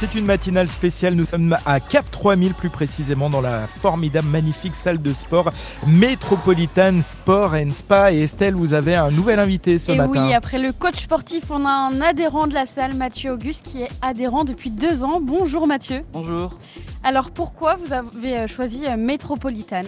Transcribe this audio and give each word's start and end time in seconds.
C'est 0.00 0.14
une 0.14 0.26
matinale 0.26 0.68
spéciale, 0.68 1.14
nous 1.14 1.24
sommes 1.24 1.56
à 1.66 1.80
Cap 1.80 2.08
3000 2.08 2.54
plus 2.54 2.70
précisément 2.70 3.28
dans 3.28 3.40
la 3.40 3.66
formidable, 3.66 4.28
magnifique 4.28 4.76
salle 4.76 5.02
de 5.02 5.12
sport 5.12 5.52
Métropolitan 5.88 7.02
Sport 7.02 7.54
and 7.54 7.70
Spa. 7.72 8.12
Et 8.12 8.20
Estelle, 8.22 8.54
vous 8.54 8.74
avez 8.74 8.94
un 8.94 9.10
nouvel 9.10 9.40
invité 9.40 9.76
ce 9.76 9.90
Et 9.90 9.96
matin. 9.96 10.10
oui, 10.28 10.32
après 10.34 10.60
le 10.60 10.70
coach 10.70 11.02
sportif, 11.02 11.46
on 11.50 11.66
a 11.66 11.70
un 11.70 12.00
adhérent 12.00 12.46
de 12.46 12.54
la 12.54 12.64
salle, 12.64 12.94
Mathieu 12.94 13.32
Auguste, 13.32 13.62
qui 13.64 13.82
est 13.82 13.90
adhérent 14.00 14.44
depuis 14.44 14.70
deux 14.70 15.02
ans. 15.02 15.20
Bonjour 15.20 15.66
Mathieu. 15.66 16.02
Bonjour. 16.12 16.56
Alors 17.02 17.32
pourquoi 17.32 17.76
vous 17.84 17.92
avez 17.92 18.46
choisi 18.46 18.82
euh, 18.86 18.96
Métropolitan? 18.96 19.82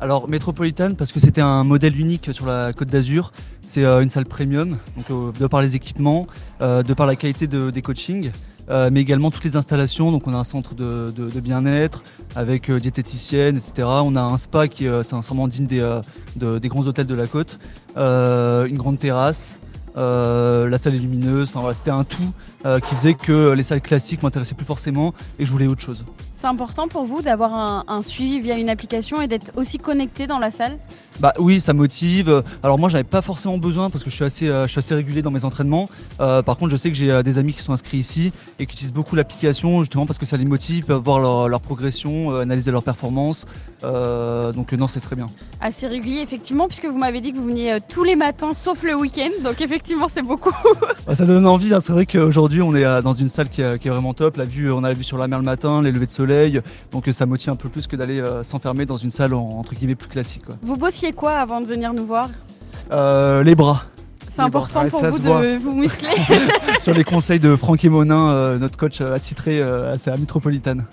Alors 0.00 0.28
Métropolitane 0.28 0.96
parce 0.96 1.12
que 1.12 1.20
c'était 1.20 1.40
un 1.40 1.62
modèle 1.62 1.98
unique 1.98 2.30
sur 2.34 2.46
la 2.46 2.72
Côte 2.72 2.88
d'Azur. 2.88 3.32
C'est 3.64 3.84
euh, 3.84 4.02
une 4.02 4.10
salle 4.10 4.26
premium, 4.26 4.78
donc 4.96 5.10
euh, 5.12 5.30
de 5.38 5.46
par 5.46 5.62
les 5.62 5.76
équipements, 5.76 6.26
de 6.60 6.92
par 6.94 7.06
la 7.06 7.14
qualité 7.14 7.46
de- 7.46 7.70
des 7.70 7.82
coachings, 7.82 8.32
euh, 8.70 8.90
mais 8.92 9.00
également 9.00 9.30
toutes 9.30 9.44
les 9.44 9.56
installations. 9.56 10.10
Donc 10.12 10.26
on 10.26 10.34
a 10.34 10.38
un 10.38 10.44
centre 10.44 10.74
de, 10.74 11.12
bien-être 11.40 12.02
avec 12.36 12.70
euh, 12.70 12.80
diététicienne, 12.80 13.56
etc. 13.56 13.86
On 14.04 14.16
a 14.16 14.22
un 14.22 14.36
spa 14.38 14.68
qui 14.68 14.86
euh, 14.88 15.02
c'est 15.02 15.14
un 15.14 15.20
vraiment 15.20 15.48
digne 15.48 15.66
des, 15.66 15.80
euh, 15.80 16.00
de- 16.36 16.58
des 16.58 16.68
grands 16.68 16.86
hôtels 16.86 17.06
de 17.06 17.14
la 17.14 17.26
côte, 17.26 17.58
une 17.96 18.76
grande 18.76 18.98
terrasse. 18.98 19.58
la 19.96 20.78
salle 20.78 20.94
est 20.94 20.98
lumineuse, 20.98 21.50
enfin 21.54 21.72
c'était 21.72 21.90
un 21.90 22.04
tout 22.04 22.32
qui 22.88 22.94
faisait 22.94 23.14
que 23.14 23.52
les 23.52 23.62
salles 23.62 23.80
classiques 23.82 24.22
m'intéressaient 24.22 24.54
plus 24.54 24.64
forcément 24.66 25.12
et 25.38 25.44
je 25.44 25.52
voulais 25.52 25.66
autre 25.66 25.82
chose. 25.82 26.04
C'est 26.40 26.46
important 26.46 26.88
pour 26.88 27.04
vous 27.04 27.22
d'avoir 27.22 27.84
un 27.88 28.02
suivi 28.02 28.40
via 28.40 28.58
une 28.58 28.68
application 28.70 29.20
et 29.22 29.28
d'être 29.28 29.52
aussi 29.56 29.78
connecté 29.78 30.26
dans 30.26 30.38
la 30.38 30.50
salle? 30.50 30.78
Bah 31.20 31.32
oui, 31.38 31.60
ça 31.60 31.72
motive. 31.72 32.42
Alors 32.62 32.78
moi, 32.78 32.88
j'en 32.88 32.96
avais 32.96 33.04
pas 33.04 33.22
forcément 33.22 33.58
besoin 33.58 33.88
parce 33.90 34.02
que 34.04 34.10
je 34.10 34.14
suis 34.16 34.24
assez, 34.24 34.48
euh, 34.48 34.66
je 34.66 34.70
suis 34.72 34.78
assez 34.80 34.94
régulier 34.94 35.22
dans 35.22 35.30
mes 35.30 35.44
entraînements. 35.44 35.88
Euh, 36.20 36.42
par 36.42 36.56
contre, 36.56 36.72
je 36.72 36.76
sais 36.76 36.90
que 36.90 36.96
j'ai 36.96 37.10
euh, 37.10 37.22
des 37.22 37.38
amis 37.38 37.52
qui 37.52 37.62
sont 37.62 37.72
inscrits 37.72 37.98
ici 37.98 38.32
et 38.58 38.66
qui 38.66 38.72
utilisent 38.74 38.92
beaucoup 38.92 39.14
l'application 39.16 39.80
justement 39.80 40.06
parce 40.06 40.18
que 40.18 40.26
ça 40.26 40.36
les 40.36 40.44
motive, 40.44 40.84
peuvent 40.86 41.02
voir 41.02 41.20
leur, 41.20 41.48
leur 41.48 41.60
progression, 41.60 42.34
analyser 42.36 42.70
leur 42.72 42.82
performance. 42.82 43.46
Donc 44.54 44.72
non, 44.72 44.88
c'est 44.88 45.00
très 45.00 45.14
bien. 45.16 45.26
Assez 45.60 45.86
régulier, 45.86 46.20
effectivement, 46.20 46.66
puisque 46.68 46.86
vous 46.86 46.96
m'avez 46.98 47.20
dit 47.20 47.32
que 47.32 47.36
vous 47.38 47.46
veniez 47.46 47.78
tous 47.88 48.02
les 48.04 48.16
matins 48.16 48.54
sauf 48.54 48.82
le 48.82 48.94
week-end. 48.94 49.30
Donc 49.44 49.60
effectivement, 49.60 50.08
c'est 50.12 50.22
beaucoup. 50.22 50.50
Bah, 51.06 51.14
ça 51.14 51.26
donne 51.26 51.46
envie. 51.46 51.74
hein. 51.74 51.80
C'est 51.82 51.92
vrai 51.92 52.06
qu'aujourd'hui, 52.06 52.62
on 52.62 52.74
est 52.74 53.02
dans 53.02 53.12
une 53.12 53.28
salle 53.28 53.50
qui 53.50 53.60
est, 53.60 53.78
qui 53.78 53.88
est 53.88 53.90
vraiment 53.90 54.14
top. 54.14 54.38
La 54.38 54.46
vue, 54.46 54.72
on 54.72 54.82
a 54.84 54.88
la 54.88 54.94
vue 54.94 55.04
sur 55.04 55.18
la 55.18 55.28
mer 55.28 55.38
le 55.38 55.44
matin, 55.44 55.82
les 55.82 55.92
levées 55.92 56.06
de 56.06 56.10
soleil. 56.10 56.60
Donc 56.92 57.08
ça 57.12 57.26
motive 57.26 57.50
un 57.50 57.56
peu 57.56 57.68
plus 57.68 57.86
que 57.86 57.94
d'aller 57.96 58.22
s'enfermer 58.42 58.86
dans 58.86 58.96
une 58.96 59.10
salle 59.10 59.34
en- 59.34 59.48
entre 59.58 59.74
guillemets 59.74 59.94
plus 59.96 60.08
classique. 60.08 60.44
quoi. 60.46 60.56
Vous 60.62 60.76
bossiez 60.78 61.03
quoi 61.12 61.32
avant 61.34 61.60
de 61.60 61.66
venir 61.66 61.92
nous 61.92 62.06
voir 62.06 62.28
Euh, 62.90 63.42
les 63.42 63.54
bras. 63.54 63.84
C'est 64.34 64.42
important 64.42 64.88
pour 64.88 65.00
ça 65.00 65.10
vous 65.10 65.18
voit. 65.18 65.42
de 65.42 65.56
vous 65.56 65.76
muscler 65.76 66.08
sur 66.80 66.92
les 66.92 67.04
conseils 67.04 67.38
de 67.38 67.54
Franck 67.54 67.84
Monin, 67.84 68.30
euh, 68.30 68.58
notre 68.58 68.76
coach 68.76 69.00
euh, 69.00 69.14
attitré 69.14 69.60
euh, 69.60 69.92
à 69.94 70.10
la 70.10 70.16
métropolitaine. 70.16 70.84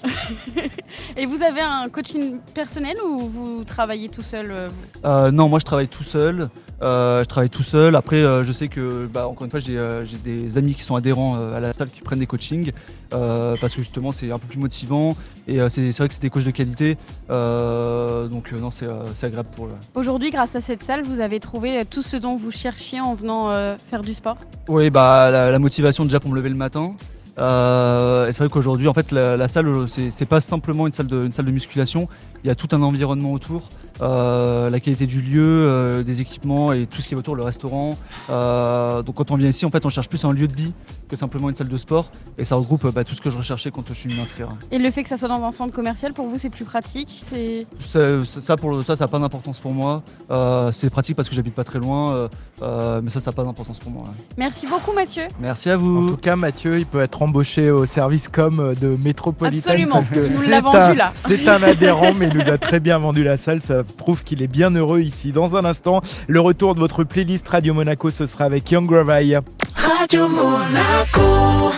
Et 1.18 1.26
vous 1.26 1.42
avez 1.42 1.62
un 1.62 1.90
coaching 1.90 2.40
personnel 2.54 2.96
ou 3.04 3.22
vous 3.28 3.64
travaillez 3.64 4.10
tout 4.10 4.22
seul 4.22 4.52
euh, 4.52 4.68
vous? 4.68 5.10
Euh, 5.10 5.32
non, 5.32 5.50
moi 5.50 5.58
je 5.60 5.66
travaille 5.66 5.88
tout 5.88 6.04
seul. 6.04 6.50
Euh, 6.82 7.24
je 7.24 7.26
travaille 7.26 7.50
tout 7.50 7.64
seul. 7.64 7.96
Après, 7.96 8.24
euh, 8.24 8.44
je 8.44 8.52
sais 8.52 8.68
que, 8.68 9.06
bah, 9.06 9.28
encore 9.28 9.46
une 9.46 9.52
fois, 9.52 9.60
j'ai 9.60 9.78
euh, 9.78 10.06
j'ai 10.06 10.18
des 10.18 10.58
amis 10.58 10.74
qui 10.74 10.84
sont 10.84 10.96
adhérents 10.96 11.38
à 11.54 11.60
la 11.60 11.74
salle 11.74 11.90
qui 11.90 12.02
prennent 12.02 12.20
des 12.20 12.28
coachings 12.28 12.72
parce 13.10 13.76
que 13.76 13.82
justement 13.82 14.12
c'est 14.12 14.32
un 14.32 14.40
peu 14.40 14.48
plus 14.48 14.58
motivant 14.58 15.18
et 15.48 15.58
c'est 15.70 15.92
vrai 15.92 16.08
que 16.08 16.14
c'est 16.14 16.22
des 16.22 16.30
coachs 16.30 16.46
de 16.46 16.52
qualité. 16.52 16.98
Donc 17.30 18.52
non, 18.54 18.72
c'est 18.72 18.88
agréable 19.24 19.50
pour 19.56 19.66
eux. 19.66 19.76
Aujourd'hui, 19.96 20.32
grâce 20.32 20.56
à 20.56 20.62
cette 20.62 20.84
salle, 20.84 21.04
vous 21.04 21.20
avez 21.20 21.40
trouvé 21.40 21.84
tout 21.86 22.02
ce 22.02 22.18
dont 22.18 22.36
vous 22.36 22.52
cherchiez 22.52 23.02
en 23.02 23.14
venant 23.14 23.52
faire 23.90 24.02
du 24.02 24.14
sport? 24.14 24.38
Oui, 24.68 24.90
bah 24.90 25.30
la, 25.30 25.52
la 25.52 25.60
motivation 25.60 26.06
déjà 26.06 26.20
pour 26.20 26.32
me 26.32 26.36
lever 26.36 26.50
le 26.50 26.56
matin. 26.56 26.96
Euh, 27.38 28.28
et 28.28 28.34
c'est 28.34 28.44
vrai 28.44 28.50
qu'aujourd'hui, 28.50 28.88
en 28.88 28.94
fait, 28.94 29.12
la, 29.12 29.38
la 29.38 29.48
salle, 29.48 29.68
c'est 29.88 30.26
pas 30.26 30.42
simplement 30.42 30.86
une 30.88 30.94
salle, 30.94 31.08
de, 31.08 31.24
une 31.24 31.32
salle 31.32 31.46
de 31.46 31.52
musculation. 31.52 32.08
Il 32.44 32.48
y 32.48 32.52
a 32.52 32.56
tout 32.56 32.68
un 32.72 32.82
environnement 32.82 33.32
autour, 33.32 33.70
la 34.00 34.80
qualité 34.80 35.06
du 35.08 35.22
lieu, 35.22 35.42
euh, 35.44 36.04
des 36.04 36.22
équipements 36.22 36.72
et 36.74 36.86
tout 36.88 37.02
ce 37.02 37.08
qui 37.08 37.14
est 37.14 37.18
autour, 37.18 37.36
le 37.36 37.44
restaurant. 37.44 37.98
Euh, 38.30 39.02
donc 39.04 39.16
quand 39.16 39.32
on 39.32 39.36
vient 39.36 39.50
ici, 39.50 39.66
en 39.66 39.70
fait, 39.72 39.86
on 39.86 39.90
cherche 39.90 40.10
plus 40.10 40.24
un 40.26 40.32
lieu 40.34 40.48
de 40.48 40.56
vie 40.56 40.74
que 41.10 41.18
simplement 41.18 41.50
une 41.50 41.56
salle 41.56 41.68
de 41.68 41.78
sport. 41.78 42.10
Et 42.38 42.46
ça 42.46 42.56
regroupe 42.56 42.86
euh, 42.86 42.92
bah, 42.92 43.04
tout 43.04 43.14
ce 43.14 43.20
que 43.22 43.30
je 43.30 43.38
recherchais 43.38 43.70
quand 43.70 43.84
je 43.90 43.94
suis 43.94 44.08
venu 44.10 44.20
m'inscrire. 44.20 44.48
Et 44.72 44.80
le 44.80 44.90
fait 44.92 45.04
que 45.04 45.10
ça 45.10 45.18
soit 45.18 45.28
dans 45.28 45.44
un 45.44 45.52
centre 45.52 45.74
commercial, 45.74 46.14
pour 46.14 46.28
vous, 46.28 46.38
c'est 46.38 46.50
plus 46.50 46.64
pratique 46.66 47.22
c'est... 47.28 47.68
Ça, 47.80 48.24
ça, 48.24 48.56
pour 48.56 48.72
le- 48.72 48.84
ça, 48.84 48.96
ça 48.96 49.04
n'a 49.04 49.08
pas 49.10 49.20
d'importance 49.20 49.60
pour 49.60 49.74
moi. 49.74 50.04
Euh, 50.32 50.72
c'est 50.72 50.90
pratique 50.90 51.18
parce 51.18 51.28
que 51.28 51.36
j'habite 51.36 51.54
pas 51.54 51.66
très 51.66 51.80
loin, 51.80 52.14
euh, 52.14 52.28
euh, 52.62 53.02
mais 53.04 53.10
ça, 53.12 53.20
ça 53.20 53.32
n'a 53.32 53.36
pas 53.36 53.44
d'importance 53.44 53.80
pour 53.80 53.92
moi. 53.92 54.04
ouais. 54.04 54.24
Merci 54.38 54.68
beaucoup, 54.68 54.94
Mathieu. 54.94 55.24
Merci 55.42 55.70
à 55.70 55.76
En 55.76 55.80
vous. 55.80 56.12
tout 56.12 56.18
cas, 56.18 56.38
Mathieu, 56.38 56.80
il 56.80 56.86
peut 56.86 57.02
être 57.02 57.22
embauché 57.22 57.72
au 57.72 57.86
service 57.86 58.30
com 58.30 58.74
de 58.80 58.98
Métropolitan. 59.04 59.72
Absolument, 59.72 59.96
parce 59.96 60.10
que 60.12 60.28
nous 60.34 60.42
c'est 60.44 60.50
l'a 60.50 60.62
vendu, 60.62 60.78
un- 60.78 60.94
là. 60.94 61.12
C'est 61.16 61.46
un 61.48 61.62
adhérent, 61.62 62.14
mais 62.18 62.30
il 62.30 62.38
nous 62.38 62.50
a 62.50 62.58
très 62.58 62.80
bien 62.80 62.98
vendu 63.00 63.24
la 63.26 63.36
salle. 63.36 63.62
Ça 63.62 63.81
prouve 63.84 64.24
qu'il 64.24 64.42
est 64.42 64.48
bien 64.48 64.72
heureux 64.72 65.02
ici. 65.02 65.32
Dans 65.32 65.56
un 65.56 65.66
instant, 65.66 66.02
le 66.28 66.40
retour 66.40 66.76
de 66.76 66.80
votre 66.80 67.04
playlist 67.04 67.48
Radio 67.48 67.74
Monaco, 67.74 68.10
ce 68.10 68.26
sera 68.26 68.46
avec 68.46 68.70
Young 68.72 68.86
Gravay. 68.86 69.40
Radio 69.76 70.28
Monaco 70.28 71.61